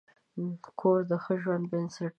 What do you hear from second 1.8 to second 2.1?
دی.